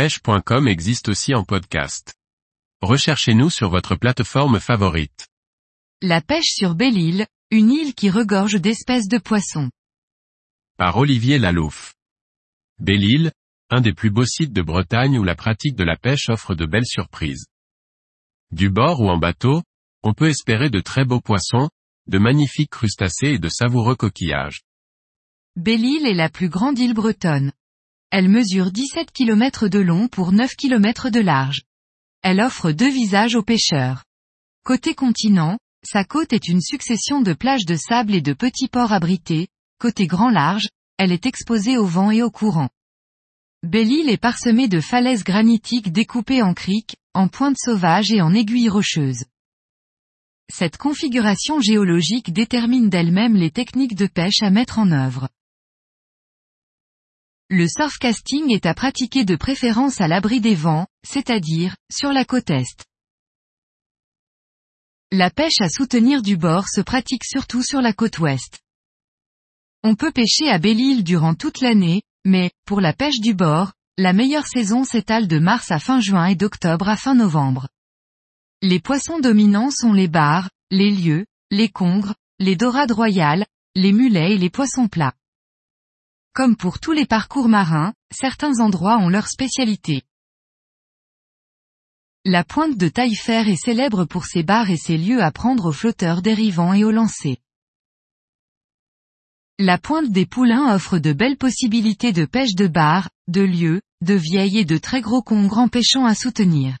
pêche.com 0.00 0.66
existe 0.66 1.10
aussi 1.10 1.34
en 1.34 1.44
podcast. 1.44 2.14
Recherchez-nous 2.80 3.50
sur 3.50 3.68
votre 3.68 3.96
plateforme 3.96 4.58
favorite. 4.58 5.28
La 6.00 6.22
pêche 6.22 6.54
sur 6.54 6.74
Belle-Île, 6.74 7.26
une 7.50 7.70
île 7.70 7.92
qui 7.92 8.08
regorge 8.08 8.58
d'espèces 8.58 9.08
de 9.08 9.18
poissons. 9.18 9.70
Par 10.78 10.96
Olivier 10.96 11.38
Lalouf. 11.38 11.92
Belle-Île, 12.78 13.30
un 13.68 13.82
des 13.82 13.92
plus 13.92 14.08
beaux 14.08 14.24
sites 14.24 14.54
de 14.54 14.62
Bretagne 14.62 15.18
où 15.18 15.22
la 15.22 15.34
pratique 15.34 15.76
de 15.76 15.84
la 15.84 15.98
pêche 15.98 16.30
offre 16.30 16.54
de 16.54 16.64
belles 16.64 16.86
surprises. 16.86 17.44
Du 18.52 18.70
bord 18.70 19.02
ou 19.02 19.10
en 19.10 19.18
bateau, 19.18 19.62
on 20.02 20.14
peut 20.14 20.30
espérer 20.30 20.70
de 20.70 20.80
très 20.80 21.04
beaux 21.04 21.20
poissons, 21.20 21.68
de 22.06 22.16
magnifiques 22.16 22.70
crustacés 22.70 23.34
et 23.34 23.38
de 23.38 23.50
savoureux 23.50 23.96
coquillages. 23.96 24.62
Belle-Île 25.56 26.06
est 26.06 26.14
la 26.14 26.30
plus 26.30 26.48
grande 26.48 26.78
île 26.78 26.94
bretonne. 26.94 27.52
Elle 28.10 28.28
mesure 28.28 28.72
17 28.72 29.12
km 29.12 29.68
de 29.68 29.78
long 29.78 30.08
pour 30.08 30.32
9 30.32 30.56
km 30.56 31.10
de 31.10 31.20
large. 31.20 31.62
Elle 32.22 32.40
offre 32.40 32.72
deux 32.72 32.90
visages 32.90 33.36
aux 33.36 33.42
pêcheurs. 33.42 34.04
Côté 34.64 34.94
continent, 34.94 35.58
sa 35.84 36.04
côte 36.04 36.32
est 36.32 36.48
une 36.48 36.60
succession 36.60 37.22
de 37.22 37.32
plages 37.32 37.64
de 37.66 37.76
sable 37.76 38.14
et 38.14 38.20
de 38.20 38.32
petits 38.32 38.68
ports 38.68 38.92
abrités, 38.92 39.48
côté 39.78 40.06
grand 40.06 40.30
large, 40.30 40.68
elle 40.98 41.12
est 41.12 41.24
exposée 41.24 41.78
au 41.78 41.86
vent 41.86 42.10
et 42.10 42.22
au 42.22 42.30
courant. 42.30 42.68
Belle-Île 43.62 44.10
est 44.10 44.20
parsemée 44.20 44.68
de 44.68 44.80
falaises 44.80 45.22
granitiques 45.22 45.92
découpées 45.92 46.42
en 46.42 46.52
criques, 46.52 46.96
en 47.14 47.28
pointes 47.28 47.58
sauvages 47.58 48.10
et 48.10 48.20
en 48.20 48.34
aiguilles 48.34 48.68
rocheuses. 48.68 49.24
Cette 50.52 50.78
configuration 50.78 51.60
géologique 51.60 52.32
détermine 52.32 52.90
d'elle-même 52.90 53.36
les 53.36 53.52
techniques 53.52 53.94
de 53.94 54.06
pêche 54.06 54.42
à 54.42 54.50
mettre 54.50 54.78
en 54.80 54.90
œuvre. 54.90 55.28
Le 57.52 57.66
surfcasting 57.66 58.52
est 58.52 58.64
à 58.64 58.74
pratiquer 58.74 59.24
de 59.24 59.34
préférence 59.34 60.00
à 60.00 60.06
l'abri 60.06 60.40
des 60.40 60.54
vents, 60.54 60.86
c'est-à-dire, 61.04 61.74
sur 61.90 62.12
la 62.12 62.24
côte 62.24 62.48
est. 62.48 62.86
La 65.10 65.30
pêche 65.30 65.60
à 65.60 65.68
soutenir 65.68 66.22
du 66.22 66.36
bord 66.36 66.68
se 66.68 66.80
pratique 66.80 67.24
surtout 67.24 67.64
sur 67.64 67.80
la 67.80 67.92
côte 67.92 68.20
ouest. 68.20 68.60
On 69.82 69.96
peut 69.96 70.12
pêcher 70.12 70.48
à 70.48 70.60
Belle-Île 70.60 71.02
durant 71.02 71.34
toute 71.34 71.60
l'année, 71.60 72.02
mais, 72.24 72.52
pour 72.66 72.80
la 72.80 72.92
pêche 72.92 73.18
du 73.18 73.34
bord, 73.34 73.72
la 73.98 74.12
meilleure 74.12 74.46
saison 74.46 74.84
s'étale 74.84 75.26
de 75.26 75.40
mars 75.40 75.72
à 75.72 75.80
fin 75.80 75.98
juin 75.98 76.26
et 76.26 76.36
d'octobre 76.36 76.88
à 76.88 76.96
fin 76.96 77.16
novembre. 77.16 77.66
Les 78.62 78.78
poissons 78.78 79.18
dominants 79.18 79.72
sont 79.72 79.92
les 79.92 80.06
bars, 80.06 80.50
les 80.70 80.92
lieux, 80.92 81.26
les 81.50 81.68
congres, 81.68 82.14
les 82.38 82.54
dorades 82.54 82.92
royales, 82.92 83.44
les 83.74 83.90
mulets 83.90 84.34
et 84.34 84.38
les 84.38 84.50
poissons 84.50 84.86
plats. 84.86 85.14
Comme 86.32 86.56
pour 86.56 86.78
tous 86.78 86.92
les 86.92 87.06
parcours 87.06 87.48
marins, 87.48 87.92
certains 88.12 88.60
endroits 88.60 88.98
ont 88.98 89.08
leur 89.08 89.26
spécialité. 89.26 90.02
La 92.24 92.44
pointe 92.44 92.76
de 92.76 92.88
Taillefer 92.88 93.50
est 93.50 93.56
célèbre 93.56 94.04
pour 94.04 94.26
ses 94.26 94.42
bars 94.42 94.70
et 94.70 94.76
ses 94.76 94.96
lieux 94.96 95.22
à 95.22 95.32
prendre 95.32 95.66
aux 95.66 95.72
flotteurs 95.72 96.22
dérivants 96.22 96.72
et 96.72 96.84
aux 96.84 96.92
lancers. 96.92 97.38
La 99.58 99.76
pointe 99.76 100.10
des 100.10 100.24
Poulains 100.24 100.74
offre 100.74 100.98
de 100.98 101.12
belles 101.12 101.36
possibilités 101.36 102.12
de 102.12 102.24
pêche 102.24 102.54
de 102.54 102.66
bars, 102.66 103.10
de 103.28 103.40
lieux, 103.40 103.82
de 104.00 104.14
vieilles 104.14 104.58
et 104.58 104.64
de 104.64 104.78
très 104.78 105.00
gros 105.00 105.22
congres 105.22 105.58
empêchant 105.58 106.06
à 106.06 106.14
soutenir. 106.14 106.78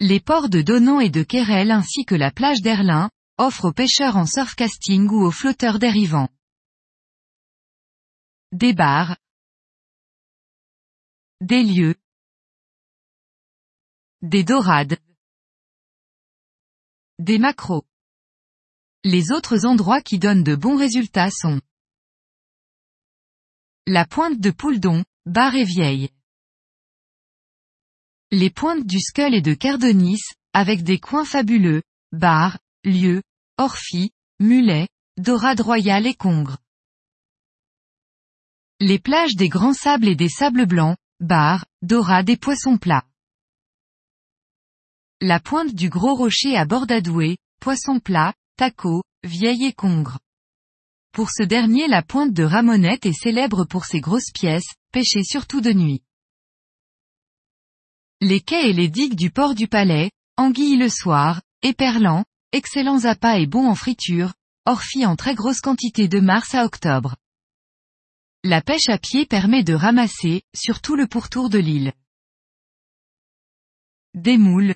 Les 0.00 0.20
ports 0.20 0.48
de 0.48 0.62
Donan 0.62 1.00
et 1.00 1.10
de 1.10 1.22
Querel 1.22 1.70
ainsi 1.70 2.04
que 2.04 2.14
la 2.14 2.30
plage 2.30 2.62
d'Erlin, 2.62 3.10
offrent 3.38 3.66
aux 3.66 3.72
pêcheurs 3.72 4.16
en 4.16 4.26
surfcasting 4.26 5.08
ou 5.08 5.22
aux 5.22 5.30
flotteurs 5.30 5.78
dérivants. 5.78 6.28
Des 8.52 8.74
bars. 8.74 9.16
Des 11.40 11.62
lieux. 11.62 11.94
Des 14.20 14.44
dorades. 14.44 14.98
Des 17.18 17.38
macros. 17.38 17.86
Les 19.04 19.32
autres 19.32 19.64
endroits 19.64 20.02
qui 20.02 20.18
donnent 20.18 20.44
de 20.44 20.54
bons 20.54 20.76
résultats 20.76 21.30
sont 21.30 21.62
la 23.86 24.04
pointe 24.04 24.38
de 24.38 24.50
Pouledon, 24.50 25.02
bar 25.24 25.54
et 25.54 25.64
vieille. 25.64 26.10
Les 28.30 28.50
pointes 28.50 28.86
du 28.86 29.00
Skull 29.00 29.34
et 29.34 29.40
de 29.40 29.54
Cardenis, 29.54 30.20
avec 30.52 30.82
des 30.82 31.00
coins 31.00 31.24
fabuleux, 31.24 31.82
bar, 32.12 32.58
lieux, 32.84 33.22
orphi, 33.56 34.12
mulets, 34.40 34.88
dorade 35.16 35.62
royale 35.62 36.06
et 36.06 36.14
congres. 36.14 36.58
Les 38.84 38.98
plages 38.98 39.36
des 39.36 39.48
grands 39.48 39.74
sables 39.74 40.08
et 40.08 40.16
des 40.16 40.28
sables 40.28 40.66
blancs, 40.66 40.96
bar, 41.20 41.64
dorades 41.82 42.30
et 42.30 42.36
poissons 42.36 42.78
plats. 42.78 43.04
La 45.20 45.38
pointe 45.38 45.72
du 45.72 45.88
gros 45.88 46.16
rocher 46.16 46.56
à 46.56 46.64
Bordadoué, 46.64 47.36
poisson 47.60 48.00
plat, 48.00 48.34
taco, 48.56 49.04
vieille 49.22 49.66
et 49.66 49.72
congre. 49.72 50.18
Pour 51.12 51.30
ce 51.30 51.44
dernier 51.44 51.86
la 51.86 52.02
pointe 52.02 52.32
de 52.32 52.42
Ramonette 52.42 53.06
est 53.06 53.12
célèbre 53.12 53.66
pour 53.66 53.84
ses 53.84 54.00
grosses 54.00 54.32
pièces, 54.34 54.74
pêchées 54.90 55.22
surtout 55.22 55.60
de 55.60 55.72
nuit. 55.72 56.02
Les 58.20 58.40
quais 58.40 58.68
et 58.68 58.72
les 58.72 58.88
digues 58.88 59.14
du 59.14 59.30
port 59.30 59.54
du 59.54 59.68
Palais, 59.68 60.10
anguilles 60.36 60.76
le 60.76 60.88
soir, 60.88 61.40
éperlants, 61.62 62.24
excellents 62.50 63.04
appâts 63.04 63.38
et 63.38 63.46
bons 63.46 63.68
en 63.68 63.76
friture, 63.76 64.32
orphi 64.66 65.06
en 65.06 65.14
très 65.14 65.36
grosse 65.36 65.60
quantité 65.60 66.08
de 66.08 66.18
mars 66.18 66.56
à 66.56 66.64
octobre. 66.64 67.14
La 68.44 68.60
pêche 68.60 68.88
à 68.88 68.98
pied 68.98 69.24
permet 69.24 69.62
de 69.62 69.72
ramasser, 69.72 70.42
sur 70.52 70.80
tout 70.80 70.96
le 70.96 71.06
pourtour 71.06 71.48
de 71.48 71.58
l'île. 71.58 71.92
Des 74.14 74.36
moules. 74.36 74.74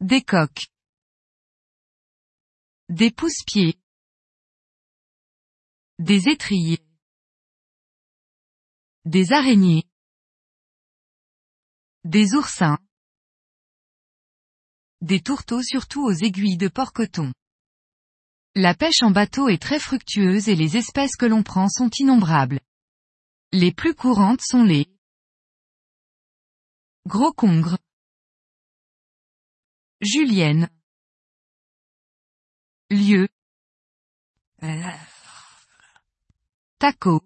Des 0.00 0.22
coques. 0.22 0.66
Des 2.90 3.10
pousse-pieds. 3.10 3.80
Des 5.98 6.28
étrilles. 6.28 6.78
Des 9.06 9.32
araignées. 9.32 9.84
Des 12.04 12.34
oursins. 12.34 12.78
Des 15.00 15.22
tourteaux 15.22 15.62
surtout 15.62 16.04
aux 16.04 16.12
aiguilles 16.12 16.58
de 16.58 16.68
porc-coton. 16.68 17.32
La 18.60 18.74
pêche 18.74 19.02
en 19.02 19.12
bateau 19.12 19.46
est 19.48 19.62
très 19.62 19.78
fructueuse 19.78 20.48
et 20.48 20.56
les 20.56 20.76
espèces 20.76 21.14
que 21.14 21.26
l'on 21.26 21.44
prend 21.44 21.68
sont 21.68 21.90
innombrables. 21.96 22.58
Les 23.52 23.72
plus 23.72 23.94
courantes 23.94 24.40
sont 24.42 24.64
les 24.64 24.88
Gros 27.06 27.32
congres. 27.32 27.78
Julienne. 30.00 30.68
Lieu. 32.90 33.28
Taco. 36.80 37.22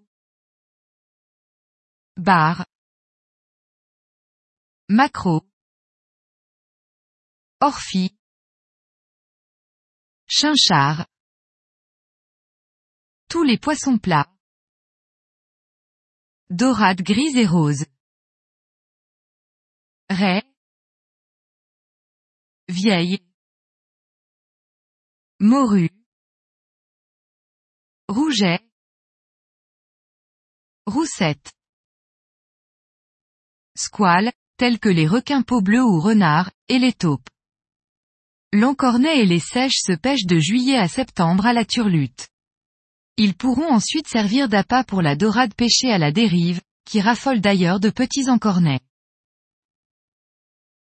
Bar. 2.19 2.67
Macro. 4.91 5.49
Orphi. 7.63 8.15
Chinchard. 10.29 11.07
Tous 13.33 13.45
les 13.45 13.57
poissons 13.57 13.97
plats. 13.97 14.31
Dorade 16.51 17.01
grise 17.01 17.35
et 17.39 17.47
rose. 17.47 17.87
Raie. 20.11 20.43
Vieille. 22.69 23.21
Morue. 25.41 25.89
Rouget. 28.11 28.61
Roussette. 30.85 31.55
Squale, 33.75 34.35
tels 34.59 34.79
que 34.79 34.91
les 34.91 35.07
requins 35.07 35.41
peau 35.41 35.63
bleus 35.63 35.83
ou 35.83 36.01
renards, 36.03 36.51
et 36.69 36.79
les 36.79 36.93
taupes. 36.93 37.31
L'encornet 38.53 39.21
et 39.21 39.27
les 39.27 39.41
sèches 39.41 39.81
se 39.81 39.95
pêchent 39.95 40.27
de 40.27 40.39
juillet 40.39 40.77
à 40.77 40.87
septembre 40.87 41.47
à 41.47 41.55
la 41.55 41.65
turlute. 41.65 42.32
Ils 43.19 43.35
pourront 43.35 43.71
ensuite 43.71 44.09
servir 44.09 44.49
d'appât 44.49 44.85
pour 44.85 45.03
la 45.03 45.17
dorade 45.17 45.55
pêchée 45.55 45.93
à 45.93 45.99
la 45.99 46.13
dérive, 46.13 46.61
qui 46.85 47.01
raffole 47.01 47.41
d'ailleurs 47.41 47.79
de 47.79 47.91
petits 47.91 48.31
encornets. 48.31 48.81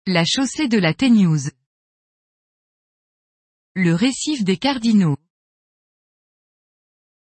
La 0.07 0.25
chaussée 0.25 0.67
de 0.67 0.77
la 0.77 0.93
Téniouse. 0.93 1.51
Le 3.75 3.93
récif 3.93 4.43
des 4.43 4.57
cardinaux. 4.57 5.17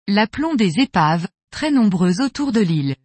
L'aplomb 0.07 0.55
des 0.55 0.79
épaves, 0.79 1.27
très 1.51 1.73
nombreuses 1.73 2.21
autour 2.21 2.53
de 2.53 2.61
l'île. 2.61 2.97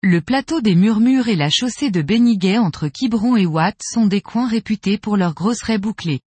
Le 0.00 0.22
plateau 0.22 0.60
des 0.60 0.76
Murmures 0.76 1.28
et 1.28 1.36
la 1.36 1.50
chaussée 1.50 1.90
de 1.90 2.00
Béniguet 2.00 2.56
entre 2.56 2.88
Quiberon 2.88 3.36
et 3.36 3.44
Watt 3.44 3.78
sont 3.82 4.06
des 4.06 4.22
coins 4.22 4.48
réputés 4.48 4.96
pour 4.96 5.16
leurs 5.16 5.34
grosses 5.34 5.62
raies 5.62 5.78
bouclées. 5.78 6.20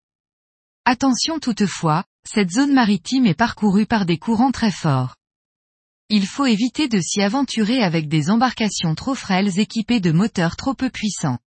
Attention 0.83 1.39
toutefois, 1.39 2.03
cette 2.31 2.51
zone 2.51 2.73
maritime 2.73 3.25
est 3.25 3.33
parcourue 3.33 3.87
par 3.87 4.05
des 4.05 4.19
courants 4.19 4.51
très 4.51 4.69
forts. 4.69 5.15
Il 6.09 6.27
faut 6.27 6.45
éviter 6.45 6.87
de 6.87 6.99
s'y 7.01 7.23
aventurer 7.23 7.81
avec 7.81 8.07
des 8.07 8.29
embarcations 8.29 8.93
trop 8.93 9.15
frêles 9.15 9.57
équipées 9.59 9.99
de 9.99 10.11
moteurs 10.11 10.55
trop 10.55 10.75
peu 10.75 10.91
puissants. 10.91 11.39